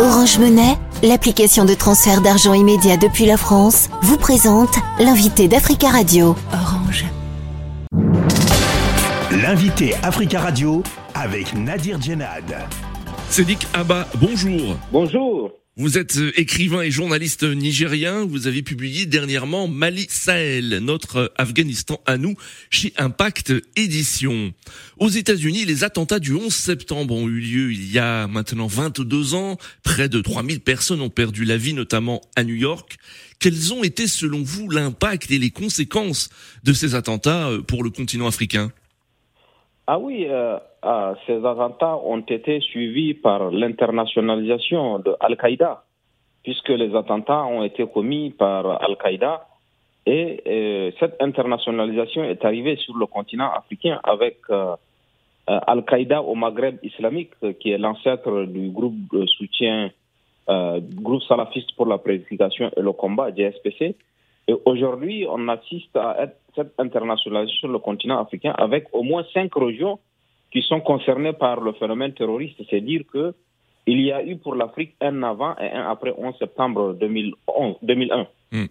[0.00, 6.36] Orange Monnaie, l'application de transfert d'argent immédiat depuis la France, vous présente l'invité d'Africa Radio.
[6.52, 7.04] Orange.
[9.32, 10.84] L'invité Africa Radio
[11.14, 12.44] avec Nadir Djenad.
[13.28, 14.76] Sédic Abba, bonjour.
[14.92, 15.50] Bonjour.
[15.80, 18.24] Vous êtes euh, écrivain et journaliste nigérien.
[18.24, 22.34] Vous avez publié dernièrement Mali Sahel, notre Afghanistan à nous,
[22.68, 24.52] chez Impact Édition.
[24.98, 29.34] Aux États-Unis, les attentats du 11 septembre ont eu lieu il y a maintenant 22
[29.34, 29.56] ans.
[29.84, 32.96] Près de 3000 personnes ont perdu la vie, notamment à New York.
[33.38, 36.28] Quels ont été, selon vous, l'impact et les conséquences
[36.64, 38.72] de ces attentats euh, pour le continent africain?
[39.90, 45.82] Ah oui, euh, ah, ces attentats ont été suivis par l'internationalisation de Al-Qaïda,
[46.42, 49.46] puisque les attentats ont été commis par Al-Qaïda.
[50.04, 54.76] Et euh, cette internationalisation est arrivée sur le continent africain avec euh,
[55.48, 59.90] euh, Al-Qaïda au Maghreb islamique, qui est l'ancêtre du groupe de soutien,
[61.02, 63.96] groupe salafiste pour la prédication et le combat, GSPC.
[64.48, 69.54] Et aujourd'hui, on assiste à cette internationalisation sur le continent africain avec au moins cinq
[69.54, 70.00] régions
[70.50, 72.60] qui sont concernés par le phénomène terroriste.
[72.70, 73.34] C'est dire que
[73.86, 78.26] il y a eu pour l'Afrique un avant et un après 11 septembre 2011, 2001.
[78.52, 78.66] Hmm.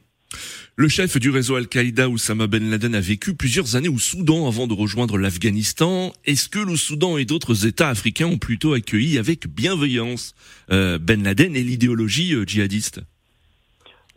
[0.76, 4.68] Le chef du réseau Al-Qaïda, Oussama Ben Laden, a vécu plusieurs années au Soudan avant
[4.68, 6.12] de rejoindre l'Afghanistan.
[6.26, 10.36] Est-ce que le Soudan et d'autres États africains ont plutôt accueilli avec bienveillance
[10.72, 13.02] euh, Ben Laden et l'idéologie euh, djihadiste?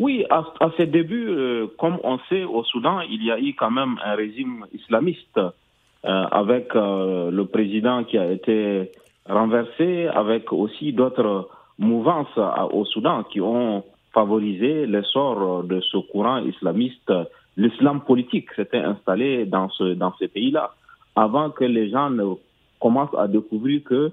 [0.00, 0.44] Oui, à,
[0.78, 4.14] ses débuts, euh, comme on sait, au Soudan, il y a eu quand même un
[4.14, 5.50] régime islamiste euh,
[6.02, 8.90] avec euh, le président qui a été
[9.28, 12.38] renversé, avec aussi d'autres mouvances
[12.72, 13.84] au Soudan qui ont
[14.14, 17.12] favorisé l'essor de ce courant islamiste.
[17.58, 20.70] L'islam politique s'était installé dans, ce, dans ces pays-là
[21.14, 22.24] avant que les gens ne
[22.80, 24.10] commencent à découvrir que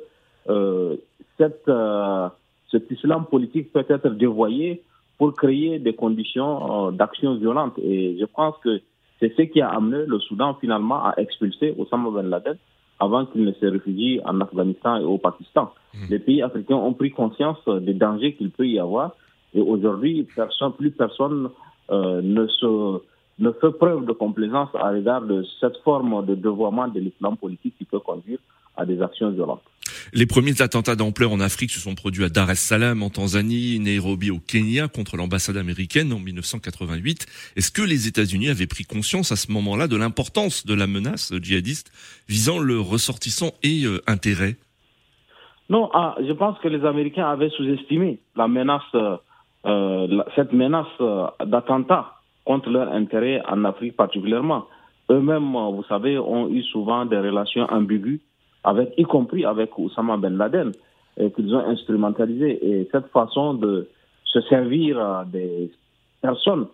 [0.50, 0.98] euh,
[1.38, 2.28] cette, euh,
[2.72, 4.82] cet islam politique peut être dévoyé
[5.18, 7.74] pour créer des conditions d'action violente.
[7.80, 8.82] Et je pense que
[9.20, 12.58] c'est ce qui a amené le Soudan finalement à expulser Osama Ben Laden
[13.00, 15.72] avant qu'il ne se réfugie en Afghanistan et au Pakistan.
[15.94, 16.06] Hmm.
[16.10, 19.14] Les pays africains ont pris conscience des dangers qu'il peut y avoir
[19.54, 21.50] et aujourd'hui, personne, plus personne
[21.90, 23.02] euh, ne, se,
[23.40, 27.76] ne fait preuve de complaisance à l'égard de cette forme de dévoiement de l'islam politique
[27.78, 28.40] qui peut conduire
[28.76, 29.64] à des actions violentes.
[30.14, 33.78] Les premiers attentats d'ampleur en Afrique se sont produits à Dar es Salaam en Tanzanie,
[33.80, 37.26] Nairobi au Kenya contre l'ambassade américaine en 1988.
[37.58, 41.34] Est-ce que les États-Unis avaient pris conscience à ce moment-là de l'importance de la menace
[41.42, 41.92] djihadiste
[42.30, 44.56] visant le ressortissant et euh, intérêt?
[45.70, 49.18] Non, ah, je pense que les Américains avaient sous-estimé la menace, euh,
[49.66, 50.88] euh, cette menace
[51.46, 52.14] d'attentat
[52.46, 54.68] contre leur intérêt en Afrique particulièrement.
[55.12, 58.22] Eux-mêmes, vous savez, ont eu souvent des relations ambiguës
[58.64, 60.72] avec, y compris avec Oussama Ben Laden,
[61.36, 62.60] qu'ils ont instrumentalisé.
[62.64, 63.88] Et cette façon de
[64.24, 65.72] se servir des
[66.22, 66.68] personnes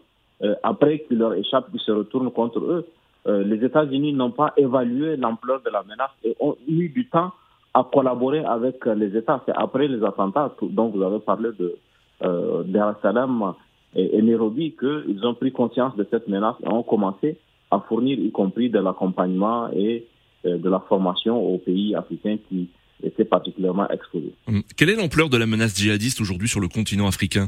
[0.43, 2.85] euh, après qu'ils leur échappent, qui se retournent contre eux,
[3.27, 7.31] euh, les États-Unis n'ont pas évalué l'ampleur de la menace et ont eu du temps
[7.73, 9.41] à collaborer avec les États.
[9.45, 11.75] C'est après les attentats, dont vous avez parlé de
[12.23, 12.63] euh,
[13.01, 13.53] Salam
[13.95, 17.37] et, et Nairobi, qu'ils ont pris conscience de cette menace et ont commencé
[17.71, 20.12] à fournir, y compris de l'accompagnement et euh,
[20.43, 22.69] de la formation aux pays africains qui
[23.01, 24.33] étaient particulièrement exposés.
[24.47, 24.61] Hum.
[24.77, 27.47] Quelle est l'ampleur de la menace djihadiste aujourd'hui sur le continent africain?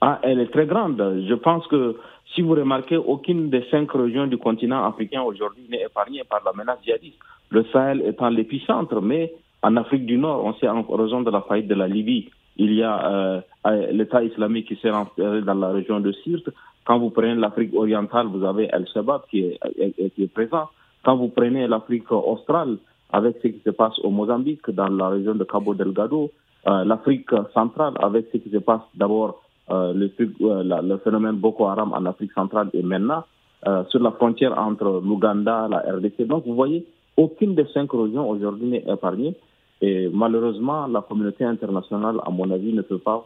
[0.00, 0.96] Ah, Elle est très grande.
[1.28, 1.96] Je pense que
[2.34, 6.52] si vous remarquez, aucune des cinq régions du continent africain aujourd'hui n'est épargnée par la
[6.52, 7.18] menace djihadiste.
[7.50, 11.42] Le Sahel étant l'épicentre, mais en Afrique du Nord, on sait en raison de la
[11.42, 15.54] faillite de la Libye, il y a euh, euh, l'État islamique qui s'est rentré dans
[15.54, 16.50] la région de Sirte.
[16.84, 20.68] Quand vous prenez l'Afrique orientale, vous avez El-Shabaab qui est, qui est présent.
[21.04, 22.78] Quand vous prenez l'Afrique australe,
[23.12, 26.30] avec ce qui se passe au Mozambique, dans la région de Cabo Delgado,
[26.66, 30.10] euh, l'Afrique centrale, avec ce qui se passe d'abord euh, le,
[30.42, 33.24] euh, le, phénomène Boko Haram en Afrique centrale et maintenant
[33.66, 36.26] euh, sur la frontière entre l'Ouganda, la RDC.
[36.26, 36.84] Donc vous voyez,
[37.16, 39.34] aucune des cinq régions aujourd'hui n'est épargnée.
[39.80, 43.24] Et malheureusement, la communauté internationale, à mon avis, ne peut pas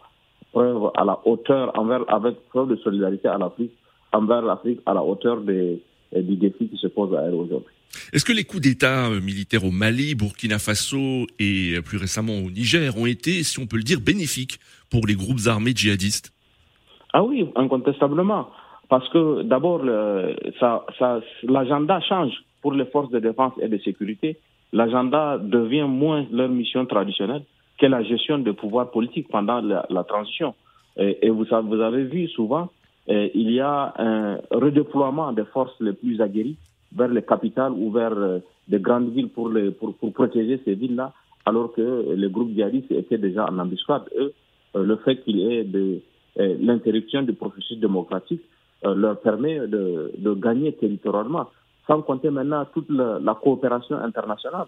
[0.53, 3.73] preuve à la hauteur, envers, avec preuve de solidarité à l'Afrique,
[4.13, 5.83] envers l'Afrique à la hauteur des,
[6.15, 7.73] du défi qui se pose à elle aujourd'hui.
[8.13, 12.39] Est-ce que les coups d'État euh, militaires au Mali, Burkina Faso et euh, plus récemment
[12.39, 14.59] au Niger ont été, si on peut le dire, bénéfiques
[14.91, 16.33] pour les groupes armés djihadistes?
[17.13, 18.49] Ah oui, incontestablement.
[18.89, 19.83] Parce que d'abord,
[21.43, 22.33] l'agenda change
[22.63, 24.39] pour les forces de défense et de sécurité.
[24.73, 27.43] L'agenda devient moins leur mission traditionnelle
[27.79, 30.55] que la gestion des pouvoirs politiques pendant la, transition.
[30.99, 32.71] Et, vous, vous avez vu souvent
[33.09, 36.57] il y a un redéploiement des forces les plus aguerries
[36.95, 38.39] vers les capitales ou vers euh,
[38.69, 41.13] des grandes villes pour, pour, protéger ces villes-là,
[41.45, 44.03] alors que les groupes djihadistes étaient déjà en embuscade.
[44.19, 44.33] Eux,
[44.75, 46.01] le fait qu'il y ait de,
[46.37, 48.43] l'interruption du processus démocratique
[48.83, 51.47] leur permet de, gagner territorialement,
[51.87, 54.67] sans compter maintenant toute la coopération internationale.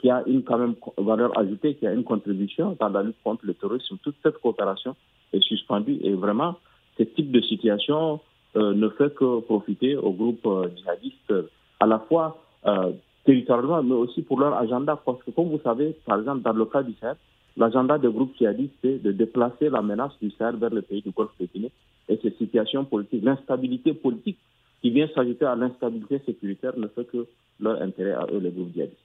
[0.00, 3.44] qui a une quand même valeur ajoutée, qui a une contribution dans la lutte contre
[3.44, 3.96] le terrorisme.
[4.02, 4.96] Toute cette coopération
[5.32, 6.56] est suspendue et vraiment,
[6.98, 8.20] ce type de situation
[8.56, 11.34] euh, ne fait que profiter aux groupes euh, djihadistes
[11.80, 12.92] à la fois euh,
[13.24, 15.00] territorialement, mais aussi pour leur agenda.
[15.04, 17.16] Parce que, comme vous savez, par exemple, dans le cas du Sahel,
[17.56, 21.10] l'agenda des groupes djihadistes, c'est de déplacer la menace du Sahel vers le pays du
[21.10, 21.70] Golfe de Guinée.
[22.08, 24.38] Et cette situation politique, l'instabilité politique
[24.82, 27.26] qui vient s'ajouter à l'instabilité sécuritaire ne fait que
[27.60, 28.98] leur intérêt à eux, les groupes djihadistes.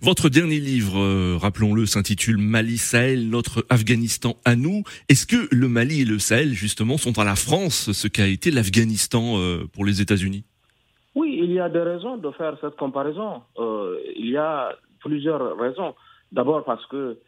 [0.00, 4.82] Votre dernier livre, euh, rappelons-le, s'intitule Mali Sahel, notre Afghanistan à nous.
[5.10, 8.50] Est-ce que le Mali et le Sahel, justement, sont à la France ce qu'a été
[8.50, 10.44] l'Afghanistan euh, pour les États-Unis?
[11.14, 13.42] Oui, il y a des raisons de faire cette comparaison.
[13.58, 15.94] Euh, il y a plusieurs raisons.
[16.32, 17.18] D'abord parce que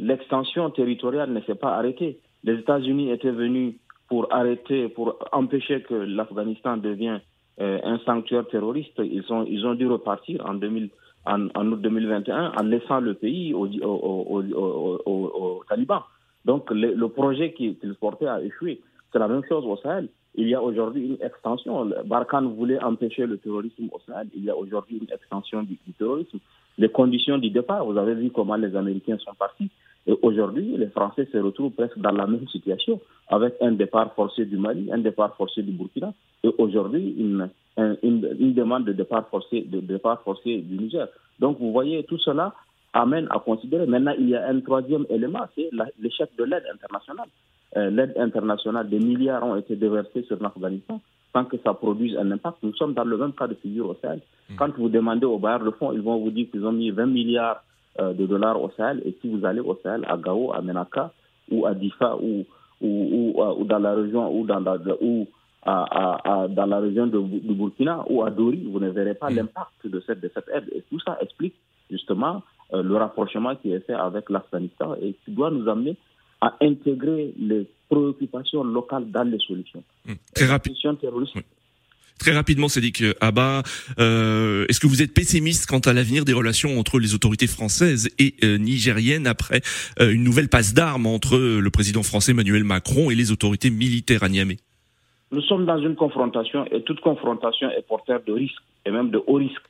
[0.00, 2.18] l'extension territoriale ne s'est pas arrêtée.
[2.42, 3.74] Les États-Unis étaient venus
[4.08, 7.20] pour arrêter, pour empêcher que l'Afghanistan devienne
[7.58, 8.98] un sanctuaire terroriste.
[8.98, 10.90] Ils, ont, ils ont dû repartir en 2000
[11.26, 16.02] en, août 2021 en laissant le pays aux au, talibans.
[16.44, 18.80] Donc le, projet qu'ils portaient a échoué.
[19.12, 20.08] C'est la même chose au Sahel.
[20.34, 21.90] Il y a aujourd'hui une extension.
[22.04, 24.28] Barkhane voulait empêcher le terrorisme au Sahel.
[24.34, 26.38] Il y a aujourd'hui une extension du, terrorisme.
[26.78, 29.70] Les conditions du départ, vous avez vu comment les Américains sont partis.
[30.06, 34.44] Et aujourd'hui, les Français se retrouvent presque dans la même situation, avec un départ forcé
[34.44, 36.12] du Mali, un départ forcé du Burkina,
[36.44, 41.08] et aujourd'hui une, une, demande de départ forcé, de départ forcé du Niger.
[41.40, 42.54] Donc vous voyez, tout cela
[42.92, 43.86] amène à considérer.
[43.86, 47.28] Maintenant, il y a un troisième élément, c'est l'échec de l'aide internationale.
[47.76, 51.00] Euh, l'aide internationale, des milliards ont été déversés sur l'Afghanistan
[51.34, 52.58] sans que ça produise un impact.
[52.62, 54.20] Nous sommes dans le même cas de figure au Sahel.
[54.48, 54.54] Hmm.
[54.56, 57.06] Quand vous demandez aux bailleurs de fonds, ils vont vous dire qu'ils ont mis 20
[57.06, 57.62] milliards
[57.98, 59.02] de dollars au Sahel.
[59.04, 61.12] Et si vous allez au Sahel, à Gao, à Menaka,
[61.50, 62.44] ou à Difa, ou,
[62.80, 65.26] ou, ou, dans la région, ou dans la, ou
[65.66, 69.36] à, dans la région de, Burkina ou à Dori, vous ne verrez pas mm.
[69.36, 70.68] l'impact de cette, de cette aide.
[70.74, 71.54] Et tout ça explique
[71.90, 75.96] justement euh, le rapprochement qui est fait avec l'Afghanistan et qui doit nous amener
[76.40, 79.82] à intégrer les préoccupations locales dans les solutions.
[80.04, 80.12] Mm.
[80.34, 80.74] Très rapide.
[82.18, 83.62] Très rapidement, Cédric Abba,
[83.98, 88.08] euh, est-ce que vous êtes pessimiste quant à l'avenir des relations entre les autorités françaises
[88.18, 89.60] et euh, nigériennes après
[90.00, 94.22] euh, une nouvelle passe d'armes entre le président français Emmanuel Macron et les autorités militaires
[94.22, 94.56] à Niamey?
[95.30, 99.22] Nous sommes dans une confrontation et toute confrontation est porteur de risques et même de
[99.26, 99.62] haut risques.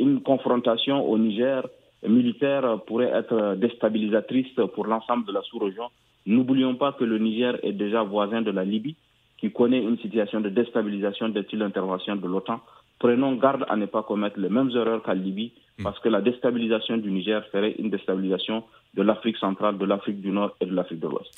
[0.00, 1.62] Une confrontation au Niger
[2.06, 5.84] militaire pourrait être déstabilisatrice pour l'ensemble de la sous-région.
[6.26, 8.96] N'oublions pas que le Niger est déjà voisin de la Libye,
[9.38, 12.60] qui connaît une situation de déstabilisation dès l'intervention de l'OTAN.
[12.98, 15.82] Prenons garde à ne pas commettre les mêmes erreurs qu'à Libye, hmm.
[15.82, 20.30] parce que la déstabilisation du Niger ferait une déstabilisation de l'Afrique centrale, de l'Afrique du
[20.30, 21.30] Nord et de l'Afrique de l'Ouest.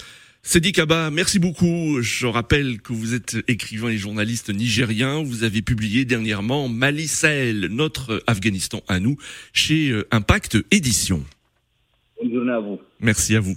[0.42, 2.00] Sedi Kaba, merci beaucoup.
[2.00, 5.22] Je rappelle que vous êtes écrivain et journaliste nigérien.
[5.22, 9.16] Vous avez publié dernièrement Mali Sahel, notre Afghanistan à nous,
[9.52, 11.22] chez euh, Impact Édition.
[12.22, 12.78] Bonne journée à vous.
[13.00, 13.56] Merci à vous.